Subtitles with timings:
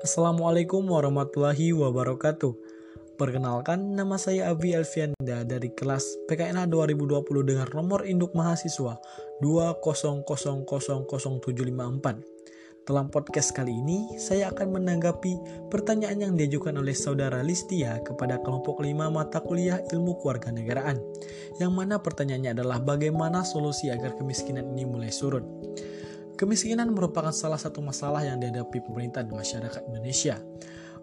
[0.00, 2.56] Assalamualaikum warahmatullahi wabarakatuh.
[3.20, 8.96] Perkenalkan, nama saya Abi Elvianda dari kelas PKNA 2020 dengan nomor induk mahasiswa
[9.44, 11.04] 2000754.
[12.88, 18.80] Dalam podcast kali ini, saya akan menanggapi pertanyaan yang diajukan oleh saudara Listia kepada kelompok
[18.80, 20.96] 5 mata kuliah ilmu kewarganegaraan.
[21.60, 25.44] Yang mana pertanyaannya adalah bagaimana solusi agar kemiskinan ini mulai surut.
[26.40, 30.40] Kemiskinan merupakan salah satu masalah yang dihadapi pemerintah dan masyarakat Indonesia.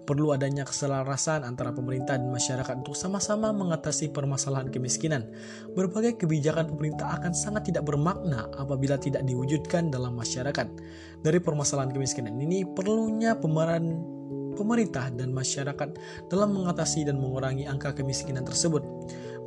[0.02, 5.30] Perlu adanya keselarasan antara pemerintah dan masyarakat untuk sama-sama mengatasi permasalahan kemiskinan.
[5.78, 10.74] Berbagai kebijakan pemerintah akan sangat tidak bermakna apabila tidak diwujudkan dalam masyarakat.
[11.22, 14.18] Dari permasalahan kemiskinan ini perlunya pemeran
[14.58, 15.90] pemerintah dan masyarakat
[16.34, 18.82] dalam mengatasi dan mengurangi angka kemiskinan tersebut.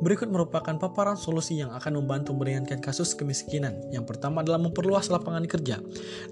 [0.01, 3.77] Berikut merupakan paparan solusi yang akan membantu meringankan kasus kemiskinan.
[3.93, 5.77] Yang pertama adalah memperluas lapangan kerja.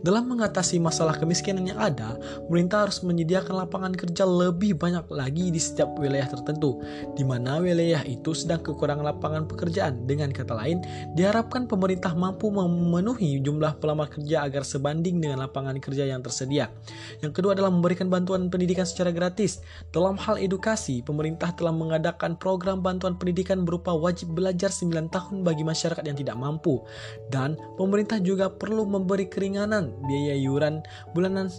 [0.02, 2.18] Dalam mengatasi masalah kemiskinan yang ada,
[2.50, 6.82] pemerintah harus menyediakan lapangan kerja lebih banyak lagi di setiap wilayah tertentu,
[7.14, 10.02] di mana wilayah itu sedang kekurangan lapangan pekerjaan.
[10.10, 10.82] Dengan kata lain,
[11.14, 16.74] diharapkan pemerintah mampu memenuhi jumlah pelamar kerja agar sebanding dengan lapangan kerja yang tersedia.
[17.22, 19.62] Yang kedua adalah memberikan bantuan pendidikan secara gratis.
[19.94, 25.64] Dalam hal edukasi, pemerintah telah mengadakan program bantuan pendidikan berupa wajib belajar 9 tahun bagi
[25.64, 26.84] masyarakat yang tidak mampu.
[27.32, 30.84] Dan pemerintah juga perlu memberi keringanan biaya iuran
[31.16, 31.50] bulanan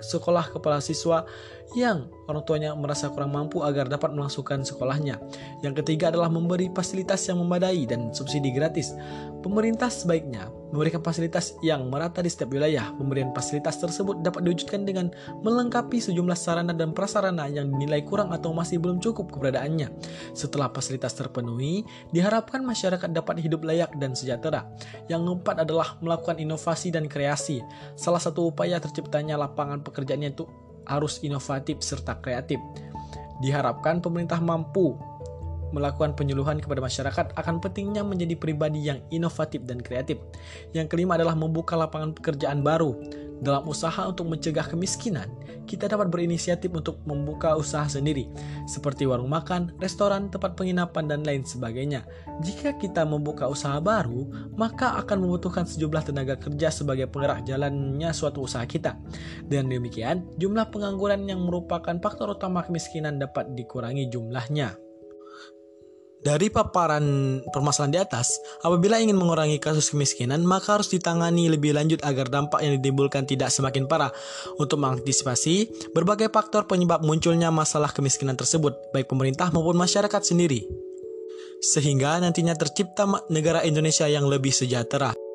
[0.00, 1.24] sekolah kepala siswa
[1.76, 5.18] yang orang tuanya merasa kurang mampu agar dapat melangsungkan sekolahnya.
[5.62, 8.94] Yang ketiga adalah memberi fasilitas yang memadai dan subsidi gratis.
[9.42, 12.90] Pemerintah sebaiknya memberikan fasilitas yang merata di setiap wilayah.
[12.98, 15.14] Pemberian fasilitas tersebut dapat diwujudkan dengan
[15.46, 19.88] melengkapi sejumlah sarana dan prasarana yang dinilai kurang atau masih belum cukup keberadaannya.
[20.34, 24.66] Setelah fasilitas terpenuhi, diharapkan masyarakat dapat hidup layak dan sejahtera.
[25.06, 27.62] Yang keempat adalah melakukan inovasi dan kreasi.
[27.94, 30.44] Salah satu upaya terciptanya lapangan pekerjaan itu
[30.86, 32.58] harus inovatif serta kreatif.
[33.44, 34.96] Diharapkan pemerintah mampu
[35.74, 40.16] melakukan penyuluhan kepada masyarakat akan pentingnya menjadi pribadi yang inovatif dan kreatif.
[40.70, 42.94] Yang kelima adalah membuka lapangan pekerjaan baru.
[43.42, 45.28] Dalam usaha untuk mencegah kemiskinan,
[45.66, 48.30] kita dapat berinisiatif untuk membuka usaha sendiri,
[48.70, 52.06] seperti warung makan, restoran, tempat penginapan, dan lain sebagainya.
[52.40, 54.24] Jika kita membuka usaha baru,
[54.54, 58.94] maka akan membutuhkan sejumlah tenaga kerja sebagai penggerak jalannya suatu usaha kita.
[59.44, 64.85] Dan demikian, jumlah pengangguran yang merupakan faktor utama kemiskinan dapat dikurangi jumlahnya.
[66.24, 72.00] Dari paparan permasalahan di atas, apabila ingin mengurangi kasus kemiskinan, maka harus ditangani lebih lanjut
[72.02, 74.10] agar dampak yang ditimbulkan tidak semakin parah.
[74.56, 80.64] Untuk mengantisipasi berbagai faktor penyebab munculnya masalah kemiskinan tersebut, baik pemerintah maupun masyarakat sendiri.
[81.60, 85.25] Sehingga nantinya tercipta negara Indonesia yang lebih sejahtera.